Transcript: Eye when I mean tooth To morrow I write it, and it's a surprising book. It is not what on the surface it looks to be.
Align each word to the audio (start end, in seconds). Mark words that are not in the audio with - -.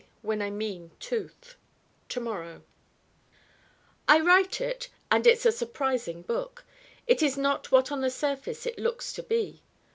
Eye 0.01 0.07
when 0.23 0.41
I 0.41 0.49
mean 0.49 0.89
tooth 0.99 1.57
To 2.09 2.19
morrow 2.19 2.63
I 4.07 4.19
write 4.19 4.59
it, 4.59 4.89
and 5.11 5.27
it's 5.27 5.45
a 5.45 5.51
surprising 5.51 6.23
book. 6.23 6.65
It 7.05 7.21
is 7.21 7.37
not 7.37 7.71
what 7.71 7.91
on 7.91 8.01
the 8.01 8.09
surface 8.09 8.65
it 8.65 8.79
looks 8.79 9.13
to 9.13 9.21
be. 9.21 9.61